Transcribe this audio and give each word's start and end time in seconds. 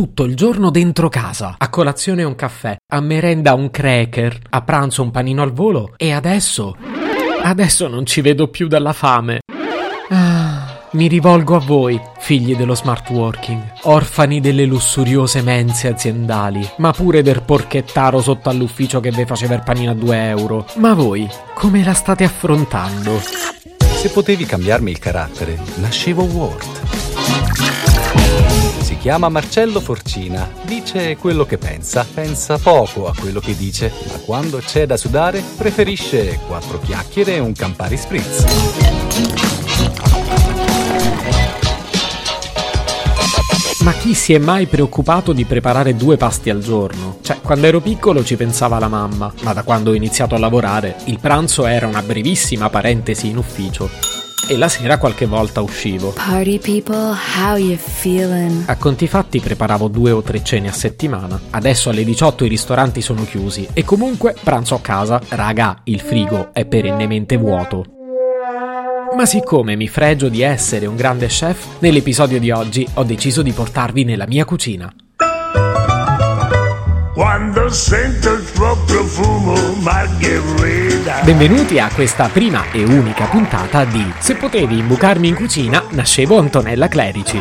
tutto 0.00 0.24
il 0.24 0.34
giorno 0.34 0.70
dentro 0.70 1.10
casa. 1.10 1.56
A 1.58 1.68
colazione 1.68 2.22
un 2.22 2.34
caffè, 2.34 2.74
a 2.90 3.00
merenda 3.00 3.52
un 3.52 3.68
cracker, 3.68 4.34
a 4.48 4.62
pranzo 4.62 5.02
un 5.02 5.10
panino 5.10 5.42
al 5.42 5.52
volo 5.52 5.92
e 5.98 6.10
adesso... 6.10 6.74
Adesso 7.42 7.86
non 7.86 8.06
ci 8.06 8.22
vedo 8.22 8.48
più 8.48 8.66
dalla 8.66 8.94
fame. 8.94 9.40
Ah, 10.08 10.86
mi 10.92 11.06
rivolgo 11.06 11.54
a 11.54 11.58
voi, 11.58 12.00
figli 12.18 12.56
dello 12.56 12.74
smart 12.74 13.10
working, 13.10 13.60
orfani 13.82 14.40
delle 14.40 14.64
lussuriose 14.64 15.42
mense 15.42 15.88
aziendali, 15.88 16.66
ma 16.78 16.92
pure 16.92 17.20
del 17.20 17.42
porchettaro 17.42 18.22
sotto 18.22 18.48
all'ufficio 18.48 19.00
che 19.00 19.10
vi 19.10 19.26
faceva 19.26 19.54
il 19.54 19.62
panino 19.62 19.90
a 19.90 19.94
2 19.94 20.28
euro. 20.28 20.64
Ma 20.76 20.94
voi, 20.94 21.28
come 21.52 21.84
la 21.84 21.92
state 21.92 22.24
affrontando? 22.24 23.20
Se 23.20 24.08
potevi 24.08 24.46
cambiarmi 24.46 24.92
il 24.92 24.98
carattere, 24.98 25.58
nascevo 25.74 26.22
Ward. 26.22 27.09
Si 28.90 28.98
chiama 28.98 29.28
Marcello 29.28 29.78
Forcina, 29.78 30.50
dice 30.64 31.16
quello 31.16 31.46
che 31.46 31.58
pensa, 31.58 32.04
pensa 32.12 32.58
poco 32.58 33.06
a 33.06 33.14
quello 33.16 33.38
che 33.38 33.56
dice, 33.56 33.92
ma 34.08 34.18
quando 34.18 34.58
c'è 34.58 34.84
da 34.84 34.96
sudare 34.96 35.40
preferisce 35.56 36.40
quattro 36.48 36.80
chiacchiere 36.80 37.36
e 37.36 37.38
un 37.38 37.52
Campari 37.52 37.96
Spritz. 37.96 38.44
Ma 43.84 43.92
chi 43.92 44.12
si 44.12 44.34
è 44.34 44.38
mai 44.38 44.66
preoccupato 44.66 45.32
di 45.32 45.44
preparare 45.44 45.94
due 45.94 46.16
pasti 46.16 46.50
al 46.50 46.58
giorno? 46.58 47.18
Cioè, 47.22 47.40
quando 47.40 47.68
ero 47.68 47.80
piccolo 47.80 48.24
ci 48.24 48.34
pensava 48.34 48.80
la 48.80 48.88
mamma, 48.88 49.32
ma 49.42 49.52
da 49.52 49.62
quando 49.62 49.92
ho 49.92 49.94
iniziato 49.94 50.34
a 50.34 50.38
lavorare, 50.38 50.96
il 51.04 51.20
pranzo 51.20 51.64
era 51.64 51.86
una 51.86 52.02
brevissima 52.02 52.68
parentesi 52.68 53.28
in 53.28 53.36
ufficio. 53.36 54.19
E 54.48 54.56
la 54.56 54.68
sera 54.68 54.98
qualche 54.98 55.26
volta 55.26 55.60
uscivo. 55.60 56.14
People? 56.60 57.14
A 58.66 58.76
conti 58.76 59.06
fatti 59.06 59.40
preparavo 59.40 59.88
due 59.88 60.10
o 60.10 60.22
tre 60.22 60.42
cene 60.42 60.68
a 60.68 60.72
settimana. 60.72 61.40
Adesso 61.50 61.90
alle 61.90 62.04
18 62.04 62.44
i 62.44 62.48
ristoranti 62.48 63.00
sono 63.00 63.24
chiusi 63.24 63.68
e 63.72 63.84
comunque 63.84 64.34
pranzo 64.42 64.74
a 64.74 64.80
casa, 64.80 65.20
raga, 65.28 65.80
il 65.84 66.00
frigo 66.00 66.52
è 66.52 66.64
perennemente 66.64 67.36
vuoto. 67.36 67.84
Ma 69.16 69.26
siccome 69.26 69.76
mi 69.76 69.88
fregio 69.88 70.28
di 70.28 70.42
essere 70.42 70.86
un 70.86 70.96
grande 70.96 71.26
chef, 71.26 71.80
nell'episodio 71.80 72.38
di 72.38 72.50
oggi 72.50 72.86
ho 72.94 73.04
deciso 73.04 73.42
di 73.42 73.52
portarvi 73.52 74.04
nella 74.04 74.26
mia 74.26 74.44
cucina. 74.44 74.92
Quando 77.20 77.68
sento 77.68 78.32
il 78.32 78.50
tuo 78.50 78.74
profumo, 78.86 79.74
Margherita. 79.82 81.20
Benvenuti 81.22 81.78
a 81.78 81.90
questa 81.92 82.28
prima 82.28 82.70
e 82.72 82.82
unica 82.82 83.26
puntata 83.26 83.84
di 83.84 84.10
Se 84.18 84.36
potevi 84.36 84.78
imbucarmi 84.78 85.28
in 85.28 85.34
cucina, 85.34 85.84
nascevo 85.90 86.38
Antonella 86.38 86.88
Clerici. 86.88 87.38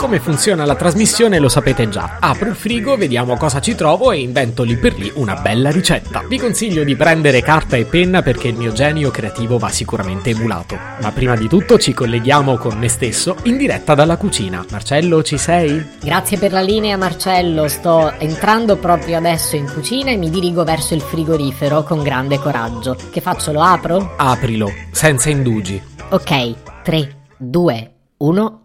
Come 0.00 0.18
funziona 0.18 0.64
la 0.64 0.76
trasmissione 0.76 1.38
lo 1.38 1.50
sapete 1.50 1.90
già. 1.90 2.16
Apro 2.20 2.48
il 2.48 2.54
frigo, 2.54 2.96
vediamo 2.96 3.36
cosa 3.36 3.60
ci 3.60 3.74
trovo 3.74 4.12
e 4.12 4.20
invento 4.20 4.62
lì 4.62 4.78
per 4.78 4.98
lì 4.98 5.12
una 5.16 5.34
bella 5.34 5.70
ricetta. 5.70 6.24
Vi 6.26 6.38
consiglio 6.38 6.84
di 6.84 6.96
prendere 6.96 7.42
carta 7.42 7.76
e 7.76 7.84
penna 7.84 8.22
perché 8.22 8.48
il 8.48 8.56
mio 8.56 8.72
genio 8.72 9.10
creativo 9.10 9.58
va 9.58 9.68
sicuramente 9.68 10.30
emulato. 10.30 10.78
Ma 11.02 11.12
prima 11.12 11.36
di 11.36 11.48
tutto 11.48 11.76
ci 11.76 11.92
colleghiamo 11.92 12.56
con 12.56 12.78
me 12.78 12.88
stesso 12.88 13.36
in 13.42 13.58
diretta 13.58 13.94
dalla 13.94 14.16
cucina. 14.16 14.64
Marcello, 14.70 15.22
ci 15.22 15.36
sei? 15.36 15.86
Grazie 16.00 16.38
per 16.38 16.52
la 16.52 16.62
linea 16.62 16.96
Marcello, 16.96 17.68
sto 17.68 18.10
entrando 18.16 18.78
proprio 18.78 19.18
adesso 19.18 19.54
in 19.56 19.70
cucina 19.70 20.10
e 20.10 20.16
mi 20.16 20.30
dirigo 20.30 20.64
verso 20.64 20.94
il 20.94 21.02
frigorifero 21.02 21.82
con 21.82 22.02
grande 22.02 22.38
coraggio. 22.38 22.96
Che 23.10 23.20
faccio? 23.20 23.52
Lo 23.52 23.60
apro? 23.60 24.14
Aprilo, 24.16 24.72
senza 24.92 25.28
indugi. 25.28 25.78
Ok, 26.08 26.54
3, 26.84 27.16
2, 27.36 27.92
1. 28.16 28.60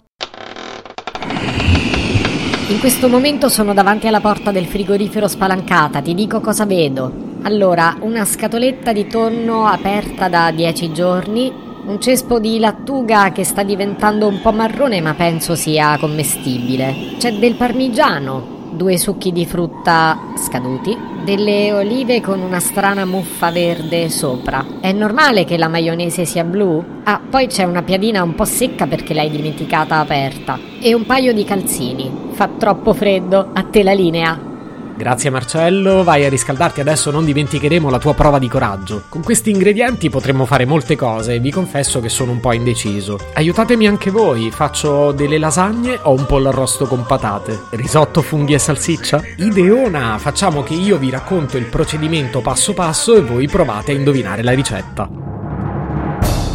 In 2.68 2.80
questo 2.80 3.08
momento 3.08 3.48
sono 3.48 3.74
davanti 3.74 4.08
alla 4.08 4.20
porta 4.20 4.52
del 4.52 4.66
frigorifero 4.66 5.28
spalancata, 5.28 6.02
ti 6.02 6.14
dico 6.14 6.40
cosa 6.40 6.66
vedo. 6.66 7.12
Allora, 7.44 7.96
una 8.00 8.26
scatoletta 8.26 8.92
di 8.92 9.08
tonno 9.08 9.66
aperta 9.68 10.28
da 10.28 10.52
10 10.52 10.92
giorni, 10.92 11.54
un 11.86 12.02
cespo 12.02 12.40
di 12.40 12.58
lattuga 12.58 13.32
che 13.32 13.44
sta 13.44 13.62
diventando 13.62 14.28
un 14.28 14.42
po' 14.42 14.52
marrone 14.52 15.00
ma 15.02 15.14
penso 15.14 15.56
sia 15.56 15.98
commestibile. 16.00 17.14
C'è 17.20 17.34
del 17.34 17.54
parmigiano, 17.54 18.72
due 18.72 18.98
succhi 18.98 19.32
di 19.32 19.46
frutta 19.46 20.18
scaduti, 20.36 20.98
delle 21.26 21.74
olive 21.74 22.22
con 22.22 22.40
una 22.40 22.60
strana 22.60 23.04
muffa 23.04 23.50
verde 23.50 24.10
sopra. 24.10 24.64
È 24.80 24.92
normale 24.92 25.44
che 25.44 25.58
la 25.58 25.68
maionese 25.68 26.24
sia 26.24 26.44
blu? 26.44 27.02
Ah, 27.04 27.20
poi 27.28 27.48
c'è 27.48 27.64
una 27.64 27.82
piadina 27.82 28.22
un 28.22 28.36
po' 28.36 28.46
secca 28.46 28.86
perché 28.86 29.16
l'hai 29.16 29.32
dimenticata 29.32 29.98
aperta. 29.98 30.58
E 30.80 30.94
un 30.94 31.06
paio 31.06 31.34
di 31.34 31.44
calzini. 31.44 32.10
Fa 32.30 32.48
troppo 32.48 32.94
freddo, 32.94 33.50
a 33.54 33.64
te 33.64 33.82
la 33.82 33.94
linea. 33.94 34.55
Grazie 34.98 35.30
Marcello, 35.30 36.04
vai 36.04 36.24
a 36.24 36.30
riscaldarti 36.30 36.80
adesso, 36.80 37.12
non 37.12 37.26
dimenticheremo 37.26 37.90
la 37.90 38.00
tua 38.00 38.14
prova 38.14 38.40
di 38.40 38.48
coraggio. 38.48 39.04
Con 39.10 39.22
questi 39.22 39.50
ingredienti 39.50 40.10
potremmo 40.10 40.46
fare 40.46 40.64
molte 40.66 40.96
cose 40.96 41.34
e 41.34 41.40
vi 41.40 41.52
confesso 41.52 42.00
che 42.00 42.08
sono 42.08 42.32
un 42.32 42.40
po' 42.40 42.54
indeciso. 42.54 43.20
Aiutatemi 43.34 43.88
anche 43.88 44.10
voi, 44.10 44.52
faccio 44.52 45.12
delle 45.12 45.38
lasagne 45.38 46.00
o 46.04 46.12
un 46.12 46.26
pollo 46.26 46.48
arrosto 46.48 46.86
con 46.86 47.06
patate. 47.06 47.64
Risotto, 47.72 48.22
funghi 48.22 48.54
e 48.54 48.60
salsiccia? 48.60 49.22
Ideona! 49.38 50.18
Facciamo 50.18 50.64
che 50.64 50.76
io 50.76 50.98
vi 50.98 51.10
racconto 51.10 51.58
il 51.58 51.66
procedimento 51.66 52.40
passo 52.40 52.74
passo 52.74 53.16
e 53.16 53.22
voi 53.22 53.48
provate 53.48 53.92
a 53.92 53.96
indovinare 53.96 54.44
la 54.44 54.54
ricetta. 54.54 55.10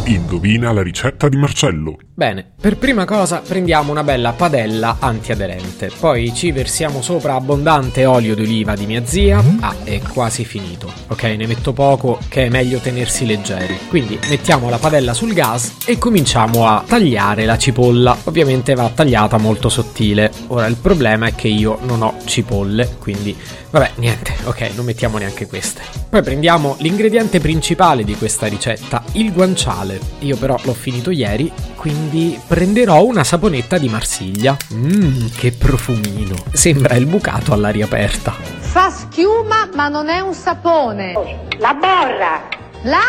Indovina 0.05 0.71
la 0.71 0.81
ricetta 0.81 1.29
di 1.29 1.37
Marcello. 1.37 1.95
Bene, 2.21 2.45
per 2.61 2.77
prima 2.77 3.03
cosa 3.03 3.41
prendiamo 3.43 3.89
una 3.89 4.03
bella 4.03 4.33
padella 4.33 4.97
antiaderente, 4.99 5.89
poi 5.99 6.31
ci 6.35 6.51
versiamo 6.51 7.01
sopra 7.01 7.33
abbondante 7.33 8.05
olio 8.05 8.35
d'oliva 8.35 8.75
di 8.75 8.85
mia 8.85 9.03
zia. 9.03 9.43
Ah, 9.59 9.73
è 9.83 9.99
quasi 10.01 10.45
finito. 10.45 10.93
Ok, 11.07 11.23
ne 11.23 11.47
metto 11.47 11.73
poco 11.73 12.19
che 12.27 12.45
è 12.45 12.49
meglio 12.49 12.77
tenersi 12.77 13.25
leggeri. 13.25 13.75
Quindi 13.89 14.19
mettiamo 14.29 14.69
la 14.69 14.77
padella 14.77 15.15
sul 15.15 15.33
gas 15.33 15.77
e 15.87 15.97
cominciamo 15.97 16.67
a 16.67 16.83
tagliare 16.85 17.45
la 17.45 17.57
cipolla. 17.57 18.15
Ovviamente 18.25 18.75
va 18.75 18.91
tagliata 18.93 19.39
molto 19.39 19.67
sottile. 19.67 20.31
Ora 20.49 20.67
il 20.67 20.75
problema 20.75 21.25
è 21.25 21.33
che 21.33 21.47
io 21.47 21.79
non 21.81 22.03
ho 22.03 22.17
cipolle, 22.25 22.97
quindi 22.99 23.35
vabbè, 23.71 23.93
niente, 23.95 24.35
ok, 24.43 24.73
non 24.75 24.85
mettiamo 24.85 25.17
neanche 25.17 25.47
queste. 25.47 25.81
Poi 26.07 26.21
prendiamo 26.21 26.75
l'ingrediente 26.81 27.39
principale 27.39 28.03
di 28.03 28.15
questa 28.15 28.45
ricetta, 28.45 29.01
il 29.13 29.33
guanciale. 29.33 29.99
Io 30.19 30.37
però 30.37 30.55
l'ho 30.61 30.73
finito 30.73 31.09
ieri, 31.09 31.51
quindi 31.77 32.09
prenderò 32.45 33.03
una 33.03 33.23
saponetta 33.23 33.77
di 33.77 33.87
Marsiglia. 33.89 34.57
Mmm, 34.73 35.29
che 35.35 35.51
profumino. 35.51 36.35
Sembra 36.51 36.95
il 36.95 37.05
bucato 37.05 37.53
all'aria 37.53 37.85
aperta. 37.85 38.31
Fa 38.31 38.89
schiuma 38.89 39.69
ma 39.73 39.87
non 39.87 40.09
è 40.09 40.19
un 40.19 40.33
sapone. 40.33 41.13
La 41.59 41.73
borra! 41.73 42.47
La? 42.83 42.99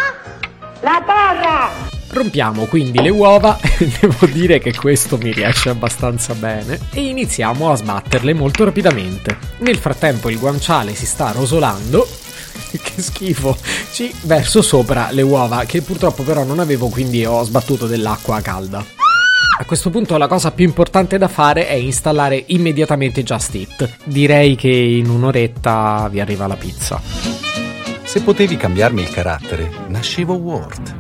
La 0.81 1.03
borra! 1.05 1.91
Rompiamo 2.09 2.67
quindi 2.67 3.01
le 3.01 3.09
uova, 3.09 3.59
devo 4.01 4.27
dire 4.27 4.59
che 4.59 4.75
questo 4.75 5.17
mi 5.17 5.33
riesce 5.33 5.71
abbastanza 5.71 6.35
bene, 6.35 6.79
e 6.93 7.07
iniziamo 7.07 7.71
a 7.71 7.77
sbatterle 7.77 8.35
molto 8.35 8.65
rapidamente. 8.65 9.39
Nel 9.59 9.79
frattempo 9.79 10.29
il 10.29 10.39
guanciale 10.39 10.95
si 10.95 11.07
sta 11.07 11.33
rosolando, 11.33 12.07
che 12.83 13.03
schifo, 13.03 13.57
ci 13.93 14.13
verso 14.23 14.63
sopra 14.63 15.09
le 15.11 15.23
uova 15.23 15.65
che 15.65 15.83
purtroppo 15.83 16.23
però 16.23 16.45
non 16.45 16.59
avevo 16.59 16.89
quindi 16.89 17.25
ho 17.25 17.43
sbattuto 17.43 17.87
dell'acqua 17.87 18.41
calda. 18.41 18.85
A 19.59 19.65
questo 19.65 19.91
punto 19.91 20.17
la 20.17 20.27
cosa 20.27 20.51
più 20.51 20.65
importante 20.65 21.19
da 21.19 21.29
fare 21.29 21.69
è 21.69 21.75
installare 21.75 22.43
immediatamente 22.49 23.23
Just 23.23 23.55
Eat. 23.55 23.99
Direi 24.05 24.57
che 24.57 24.69
in 24.69 25.09
un'oretta 25.09 26.09
vi 26.11 26.21
arriva 26.21 26.47
la 26.47 26.57
pizza. 26.57 27.01
Se 28.03 28.23
potevi 28.23 28.57
cambiarmi 28.57 29.03
il 29.03 29.11
carattere, 29.11 29.71
nascevo 29.89 30.35
Ward. 30.35 30.95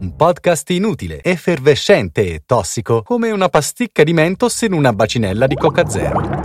Un 0.00 0.16
podcast 0.16 0.68
inutile, 0.70 1.22
effervescente 1.22 2.34
e 2.34 2.42
tossico, 2.44 3.02
come 3.02 3.30
una 3.30 3.48
pasticca 3.48 4.02
di 4.02 4.12
mentos 4.12 4.60
in 4.62 4.72
una 4.72 4.92
bacinella 4.92 5.46
di 5.46 5.54
Coca 5.54 5.88
Zero. 5.88 6.43